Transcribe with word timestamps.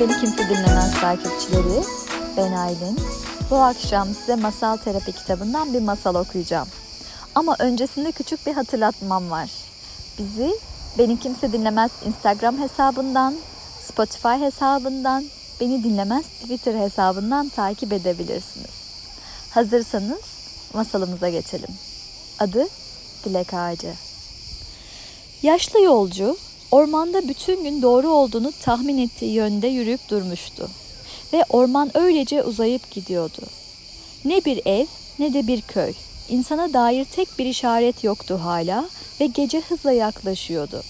Beni 0.00 0.20
Kimse 0.20 0.48
Dinlemez 0.48 1.00
takipçileri. 1.00 1.82
Ben 2.36 2.52
Aylin. 2.52 2.98
Bu 3.50 3.56
akşam 3.56 4.08
size 4.14 4.36
Masal 4.36 4.76
Terapi 4.76 5.12
kitabından 5.12 5.74
bir 5.74 5.80
masal 5.80 6.14
okuyacağım. 6.14 6.68
Ama 7.34 7.56
öncesinde 7.58 8.12
küçük 8.12 8.46
bir 8.46 8.52
hatırlatmam 8.52 9.30
var. 9.30 9.50
Bizi 10.18 10.50
Beni 10.98 11.20
Kimse 11.20 11.52
Dinlemez 11.52 11.90
Instagram 12.06 12.58
hesabından, 12.58 13.34
Spotify 13.82 14.28
hesabından, 14.28 15.24
Beni 15.60 15.84
Dinlemez 15.84 16.24
Twitter 16.24 16.74
hesabından 16.74 17.48
takip 17.48 17.92
edebilirsiniz. 17.92 18.74
Hazırsanız 19.50 20.20
masalımıza 20.74 21.28
geçelim. 21.28 21.70
Adı 22.38 22.66
Dilek 23.24 23.54
Ağacı. 23.54 23.94
Yaşlı 25.42 25.80
yolcu 25.80 26.36
ormanda 26.70 27.28
bütün 27.28 27.64
gün 27.64 27.82
doğru 27.82 28.08
olduğunu 28.08 28.52
tahmin 28.62 28.98
ettiği 28.98 29.32
yönde 29.32 29.66
yürüyüp 29.66 30.08
durmuştu. 30.08 30.70
Ve 31.32 31.44
orman 31.48 31.96
öylece 31.96 32.42
uzayıp 32.42 32.90
gidiyordu. 32.90 33.42
Ne 34.24 34.44
bir 34.44 34.60
ev 34.66 34.86
ne 35.18 35.34
de 35.34 35.46
bir 35.46 35.60
köy. 35.60 35.92
İnsana 36.28 36.72
dair 36.72 37.04
tek 37.04 37.38
bir 37.38 37.46
işaret 37.46 38.04
yoktu 38.04 38.40
hala 38.42 38.88
ve 39.20 39.26
gece 39.26 39.60
hızla 39.60 39.92
yaklaşıyordu. 39.92 40.82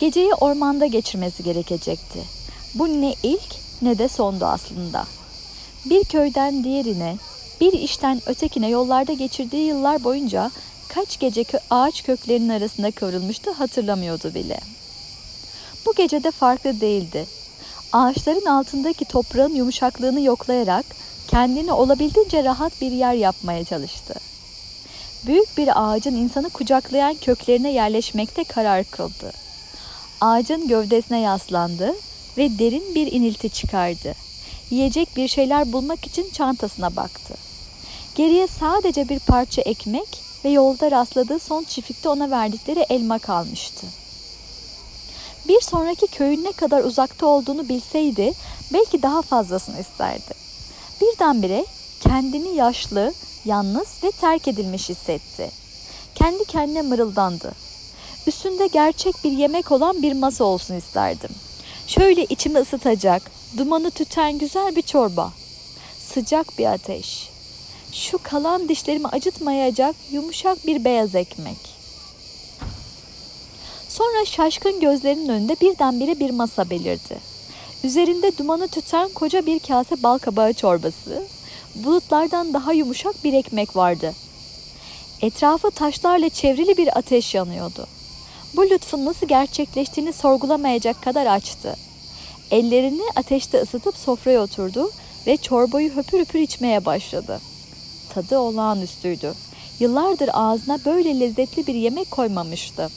Geceyi 0.00 0.34
ormanda 0.34 0.86
geçirmesi 0.86 1.42
gerekecekti. 1.42 2.20
Bu 2.74 3.00
ne 3.00 3.14
ilk 3.22 3.82
ne 3.82 3.98
de 3.98 4.08
sondu 4.08 4.44
aslında. 4.44 5.06
Bir 5.84 6.04
köyden 6.04 6.64
diğerine, 6.64 7.16
bir 7.60 7.72
işten 7.72 8.20
ötekine 8.26 8.68
yollarda 8.68 9.12
geçirdiği 9.12 9.66
yıllar 9.66 10.04
boyunca 10.04 10.50
kaç 10.94 11.18
gece 11.18 11.44
ağaç 11.70 12.02
köklerinin 12.02 12.48
arasında 12.48 12.90
kıvrılmıştı 12.90 13.50
hatırlamıyordu 13.50 14.34
bile. 14.34 14.60
Bu 15.86 15.94
gece 15.94 16.24
de 16.24 16.30
farklı 16.30 16.80
değildi. 16.80 17.26
Ağaçların 17.92 18.46
altındaki 18.46 19.04
toprağın 19.04 19.54
yumuşaklığını 19.54 20.20
yoklayarak 20.20 20.86
kendini 21.28 21.72
olabildiğince 21.72 22.44
rahat 22.44 22.80
bir 22.80 22.92
yer 22.92 23.14
yapmaya 23.14 23.64
çalıştı. 23.64 24.14
Büyük 25.26 25.58
bir 25.58 25.68
ağacın 25.74 26.14
insanı 26.14 26.50
kucaklayan 26.50 27.14
köklerine 27.14 27.72
yerleşmekte 27.72 28.44
karar 28.44 28.84
kıldı. 28.84 29.32
Ağacın 30.20 30.68
gövdesine 30.68 31.20
yaslandı 31.20 31.94
ve 32.36 32.58
derin 32.58 32.94
bir 32.94 33.12
inilti 33.12 33.50
çıkardı. 33.50 34.14
Yiyecek 34.70 35.16
bir 35.16 35.28
şeyler 35.28 35.72
bulmak 35.72 36.06
için 36.06 36.30
çantasına 36.30 36.96
baktı. 36.96 37.34
Geriye 38.14 38.46
sadece 38.46 39.08
bir 39.08 39.18
parça 39.18 39.62
ekmek 39.62 40.29
ve 40.44 40.48
yolda 40.48 40.90
rastladığı 40.90 41.38
son 41.38 41.64
çiftlikte 41.64 42.08
ona 42.08 42.30
verdikleri 42.30 42.80
elma 42.80 43.18
kalmıştı. 43.18 43.86
Bir 45.48 45.60
sonraki 45.60 46.06
köyün 46.06 46.44
ne 46.44 46.52
kadar 46.52 46.84
uzakta 46.84 47.26
olduğunu 47.26 47.68
bilseydi 47.68 48.32
belki 48.72 49.02
daha 49.02 49.22
fazlasını 49.22 49.80
isterdi. 49.80 50.34
Birdenbire 51.00 51.64
kendini 52.00 52.56
yaşlı, 52.56 53.12
yalnız 53.44 54.04
ve 54.04 54.10
terk 54.10 54.48
edilmiş 54.48 54.88
hissetti. 54.88 55.50
Kendi 56.14 56.44
kendine 56.44 56.82
mırıldandı. 56.82 57.52
Üstünde 58.26 58.66
gerçek 58.66 59.14
bir 59.24 59.32
yemek 59.32 59.72
olan 59.72 60.02
bir 60.02 60.12
masa 60.12 60.44
olsun 60.44 60.74
isterdim. 60.74 61.30
Şöyle 61.86 62.24
içimi 62.24 62.58
ısıtacak, 62.58 63.30
dumanı 63.56 63.90
tüten 63.90 64.38
güzel 64.38 64.76
bir 64.76 64.82
çorba. 64.82 65.32
Sıcak 65.98 66.58
bir 66.58 66.66
ateş. 66.66 67.29
Şu 67.92 68.18
kalan 68.22 68.68
dişlerimi 68.68 69.08
acıtmayacak 69.08 69.96
yumuşak 70.12 70.66
bir 70.66 70.84
beyaz 70.84 71.14
ekmek. 71.14 71.56
Sonra 73.88 74.24
şaşkın 74.24 74.80
gözlerinin 74.80 75.28
önünde 75.28 75.56
birdenbire 75.60 76.20
bir 76.20 76.30
masa 76.30 76.70
belirdi. 76.70 77.18
Üzerinde 77.84 78.38
dumanı 78.38 78.68
tüten 78.68 79.08
koca 79.08 79.46
bir 79.46 79.58
kase 79.58 80.02
bal 80.02 80.18
kabağı 80.18 80.52
çorbası, 80.52 81.22
bulutlardan 81.74 82.54
daha 82.54 82.72
yumuşak 82.72 83.24
bir 83.24 83.32
ekmek 83.32 83.76
vardı. 83.76 84.14
Etrafı 85.22 85.70
taşlarla 85.70 86.28
çevrili 86.28 86.76
bir 86.76 86.98
ateş 86.98 87.34
yanıyordu. 87.34 87.86
Bu 88.56 88.70
lütfun 88.70 89.04
nasıl 89.04 89.28
gerçekleştiğini 89.28 90.12
sorgulamayacak 90.12 91.02
kadar 91.02 91.26
açtı. 91.26 91.76
Ellerini 92.50 93.02
ateşte 93.16 93.60
ısıtıp 93.60 93.96
sofraya 93.96 94.42
oturdu 94.42 94.90
ve 95.26 95.36
çorbayı 95.36 95.96
höpür 95.96 96.18
höpür 96.18 96.38
içmeye 96.38 96.84
başladı. 96.84 97.40
Tadı 98.14 98.38
olağanüstüydü. 98.38 99.34
Yıllardır 99.80 100.30
ağzına 100.32 100.84
böyle 100.84 101.20
lezzetli 101.20 101.66
bir 101.66 101.74
yemek 101.74 102.10
koymamıştı. 102.10 102.90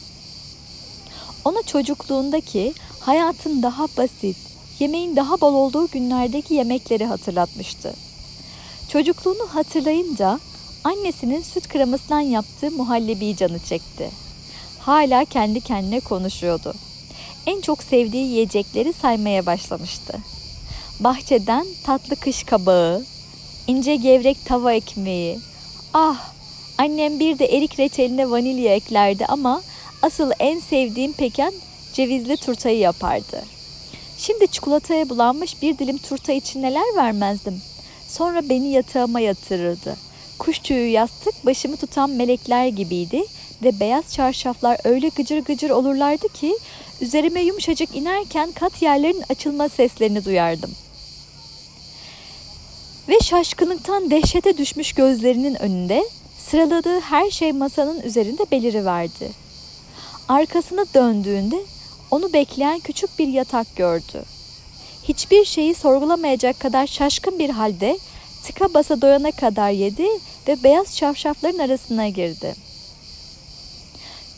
Ona 1.45 1.61
çocukluğundaki 1.61 2.73
hayatın 2.99 3.63
daha 3.63 3.87
basit, 3.97 4.37
yemeğin 4.79 5.15
daha 5.15 5.41
bol 5.41 5.53
olduğu 5.53 5.87
günlerdeki 5.87 6.53
yemekleri 6.53 7.05
hatırlatmıştı. 7.05 7.93
Çocukluğunu 8.89 9.47
hatırlayınca 9.51 10.39
annesinin 10.83 11.41
süt 11.41 11.67
kremasından 11.67 12.19
yaptığı 12.19 12.71
muhallebiyi 12.71 13.37
canı 13.37 13.59
çekti. 13.59 14.09
Hala 14.79 15.25
kendi 15.25 15.61
kendine 15.61 15.99
konuşuyordu. 15.99 16.73
En 17.45 17.61
çok 17.61 17.83
sevdiği 17.83 18.25
yiyecekleri 18.25 18.93
saymaya 18.93 19.45
başlamıştı. 19.45 20.17
Bahçeden 20.99 21.67
tatlı 21.85 22.15
kış 22.15 22.43
kabağı, 22.43 23.05
ince 23.67 23.95
gevrek 23.95 24.45
tava 24.45 24.73
ekmeği. 24.73 25.39
Ah, 25.93 26.31
annem 26.77 27.19
bir 27.19 27.39
de 27.39 27.45
erik 27.45 27.79
reçeline 27.79 28.29
vanilya 28.29 28.75
eklerdi 28.75 29.25
ama 29.25 29.61
asıl 30.01 30.31
en 30.39 30.59
sevdiğim 30.59 31.13
peken 31.13 31.53
cevizli 31.93 32.37
turtayı 32.37 32.79
yapardı. 32.79 33.43
Şimdi 34.17 34.47
çikolataya 34.47 35.09
bulanmış 35.09 35.61
bir 35.61 35.77
dilim 35.77 35.97
turta 35.97 36.33
için 36.33 36.61
neler 36.61 36.95
vermezdim. 36.95 37.61
Sonra 38.07 38.49
beni 38.49 38.71
yatağıma 38.71 39.19
yatırırdı. 39.19 39.95
Kuş 40.39 40.59
tüyü 40.59 40.87
yastık 40.87 41.45
başımı 41.45 41.77
tutan 41.77 42.09
melekler 42.09 42.67
gibiydi 42.67 43.23
ve 43.63 43.79
beyaz 43.79 44.13
çarşaflar 44.13 44.77
öyle 44.83 45.09
gıcır 45.09 45.39
gıcır 45.39 45.69
olurlardı 45.69 46.27
ki 46.27 46.57
üzerime 47.01 47.41
yumuşacık 47.41 47.95
inerken 47.95 48.51
kat 48.51 48.81
yerlerin 48.81 49.23
açılma 49.29 49.69
seslerini 49.69 50.25
duyardım. 50.25 50.71
Ve 53.09 53.19
şaşkınlıktan 53.19 54.11
dehşete 54.11 54.57
düşmüş 54.57 54.93
gözlerinin 54.93 55.61
önünde 55.61 56.03
sıraladığı 56.37 56.99
her 56.99 57.29
şey 57.29 57.51
masanın 57.51 58.01
üzerinde 58.01 58.51
beliriverdi. 58.51 59.31
Arkasını 60.27 60.85
döndüğünde 60.93 61.63
onu 62.11 62.33
bekleyen 62.33 62.79
küçük 62.79 63.19
bir 63.19 63.27
yatak 63.27 63.75
gördü. 63.75 64.23
Hiçbir 65.03 65.45
şeyi 65.45 65.75
sorgulamayacak 65.75 66.59
kadar 66.59 66.87
şaşkın 66.87 67.39
bir 67.39 67.49
halde 67.49 67.99
tıka 68.43 68.73
basa 68.73 69.01
doyana 69.01 69.31
kadar 69.31 69.69
yedi 69.69 70.07
ve 70.47 70.63
beyaz 70.63 70.97
çarşafların 70.97 71.59
arasına 71.59 72.07
girdi. 72.07 72.55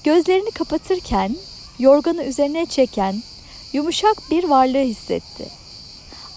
Gözlerini 0.03 0.52
kapatırken 0.52 1.36
yorganı 1.80 2.24
üzerine 2.24 2.66
çeken 2.66 3.24
yumuşak 3.74 4.18
bir 4.32 4.44
varlığı 4.44 4.84
hissetti. 4.84 5.65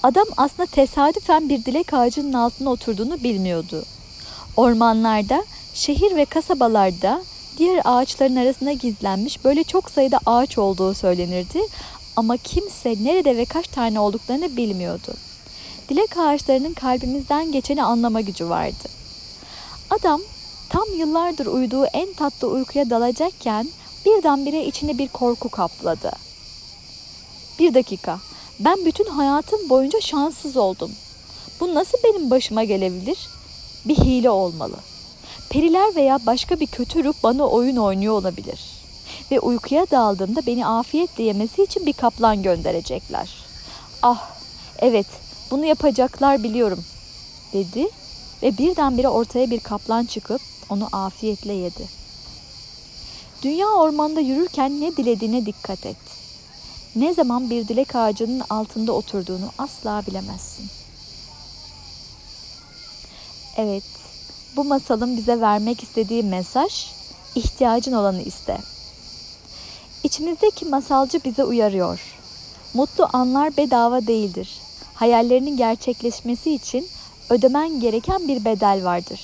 Adam 0.03 0.27
aslında 0.37 0.67
tesadüfen 0.67 1.49
bir 1.49 1.65
dilek 1.65 1.95
ağacının 1.95 2.33
altına 2.33 2.71
oturduğunu 2.71 3.23
bilmiyordu. 3.23 3.85
Ormanlarda, 4.57 5.45
şehir 5.75 6.17
ve 6.17 6.25
kasabalarda 6.25 7.23
diğer 7.59 7.81
ağaçların 7.85 8.37
arasında 8.37 8.73
gizlenmiş 8.73 9.45
böyle 9.45 9.65
çok 9.65 9.91
sayıda 9.91 10.21
ağaç 10.27 10.59
olduğu 10.59 10.95
söylenirdi 10.95 11.61
ama 12.17 12.37
kimse 12.37 12.95
nerede 13.03 13.37
ve 13.37 13.45
kaç 13.45 13.69
tane 13.69 14.01
olduklarını 14.01 14.57
bilmiyordu. 14.57 15.15
Dilek 15.89 16.17
ağaçlarının 16.19 16.75
kalbimizden 16.75 17.53
geçeni 17.53 17.83
anlama 17.83 18.21
gücü 18.21 18.49
vardı. 18.49 18.89
Adam 19.91 20.21
tam 20.69 20.95
yıllardır 20.99 21.47
uyuduğu 21.47 21.85
en 21.85 22.13
tatlı 22.13 22.49
uykuya 22.49 22.91
dalacakken 22.91 23.69
birdenbire 24.07 24.67
içine 24.67 24.99
bir 24.99 25.09
korku 25.09 25.49
kapladı. 25.49 26.13
Bir 27.59 27.75
dakika, 27.75 28.19
ben 28.61 28.85
bütün 28.85 29.05
hayatım 29.05 29.69
boyunca 29.69 30.01
şanssız 30.01 30.57
oldum. 30.57 30.91
Bu 31.61 31.75
nasıl 31.75 31.99
benim 32.05 32.31
başıma 32.31 32.65
gelebilir? 32.65 33.29
Bir 33.85 33.97
hile 33.97 34.31
olmalı. 34.31 34.77
Periler 35.51 35.95
veya 35.97 36.19
başka 36.27 36.61
bir 36.61 36.67
kötü 36.67 37.05
ruh 37.05 37.15
bana 37.23 37.49
oyun 37.49 37.77
oynuyor 37.77 38.15
olabilir. 38.15 38.61
Ve 39.31 39.41
uykuya 39.41 39.91
daldığımda 39.91 40.47
beni 40.47 40.67
afiyetle 40.67 41.25
yemesi 41.25 41.63
için 41.63 41.87
bir 41.87 41.93
kaplan 41.93 42.43
gönderecekler. 42.43 43.29
Ah, 44.03 44.31
evet, 44.79 45.07
bunu 45.51 45.65
yapacaklar 45.65 46.43
biliyorum, 46.43 46.85
dedi 47.53 47.89
ve 48.43 48.59
birdenbire 48.59 49.09
ortaya 49.09 49.51
bir 49.51 49.61
kaplan 49.61 50.05
çıkıp 50.05 50.41
onu 50.71 50.89
afiyetle 50.93 51.53
yedi. 51.53 51.89
Dünya 53.43 53.69
ormanda 53.69 54.21
yürürken 54.21 54.81
ne 54.81 54.97
dilediğine 54.97 55.47
dikkat 55.47 55.87
et. 55.87 55.97
Ne 56.99 57.15
zaman 57.15 57.51
bir 57.51 57.69
dilek 57.69 57.97
ağacının 57.97 58.43
altında 58.51 58.93
oturduğunu 58.93 59.51
asla 59.59 60.03
bilemezsin. 60.07 60.67
Evet, 63.57 63.85
bu 64.57 64.65
masalın 64.65 65.17
bize 65.17 65.41
vermek 65.41 65.83
istediği 65.83 66.23
mesaj, 66.23 66.87
ihtiyacın 67.35 67.93
olanı 67.93 68.23
iste. 68.23 68.59
İçimizdeki 70.05 70.65
masalcı 70.65 71.21
bize 71.25 71.45
uyarıyor. 71.45 72.01
Mutlu 72.75 73.09
anlar 73.13 73.57
bedava 73.57 74.07
değildir. 74.07 74.61
Hayallerinin 74.95 75.57
gerçekleşmesi 75.57 76.55
için 76.55 76.89
ödemen 77.31 77.81
gereken 77.81 78.29
bir 78.29 78.45
bedel 78.45 78.85
vardır. 78.85 79.21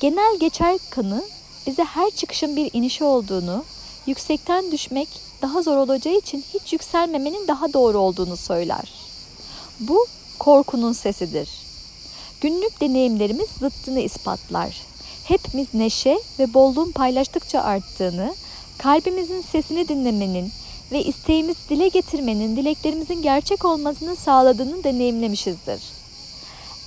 Genel 0.00 0.38
geçer 0.40 0.78
kanı 0.90 1.22
bize 1.66 1.84
her 1.84 2.10
çıkışın 2.10 2.56
bir 2.56 2.70
inişi 2.72 3.04
olduğunu, 3.04 3.64
yüksekten 4.10 4.72
düşmek 4.72 5.08
daha 5.42 5.62
zor 5.62 5.76
olacağı 5.76 6.14
için 6.14 6.44
hiç 6.54 6.72
yükselmemenin 6.72 7.48
daha 7.48 7.72
doğru 7.72 7.98
olduğunu 7.98 8.36
söyler. 8.36 8.92
Bu 9.80 10.06
korkunun 10.38 10.92
sesidir. 10.92 11.48
Günlük 12.40 12.80
deneyimlerimiz 12.80 13.48
zıttını 13.60 14.00
ispatlar. 14.00 14.80
Hepimiz 15.24 15.74
neşe 15.74 16.20
ve 16.38 16.54
bolluğun 16.54 16.90
paylaştıkça 16.90 17.60
arttığını, 17.60 18.34
kalbimizin 18.78 19.40
sesini 19.40 19.88
dinlemenin 19.88 20.52
ve 20.92 21.04
isteğimiz 21.04 21.56
dile 21.70 21.88
getirmenin 21.88 22.56
dileklerimizin 22.56 23.22
gerçek 23.22 23.64
olmasını 23.64 24.16
sağladığını 24.16 24.84
deneyimlemişizdir. 24.84 25.80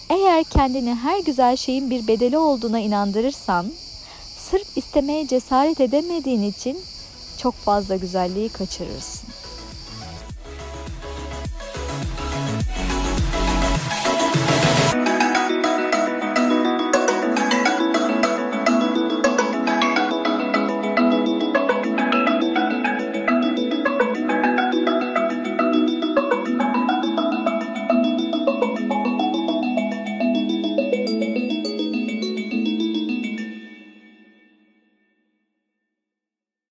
Eğer 0.09 0.43
kendini 0.43 0.95
her 0.95 1.19
güzel 1.19 1.55
şeyin 1.55 1.89
bir 1.89 2.07
bedeli 2.07 2.37
olduğuna 2.37 2.79
inandırırsan, 2.79 3.71
sırf 4.37 4.77
istemeye 4.77 5.27
cesaret 5.27 5.81
edemediğin 5.81 6.43
için 6.43 6.77
çok 7.43 7.55
fazla 7.55 7.95
güzelliği 7.95 8.49
kaçırırsın. 8.49 9.22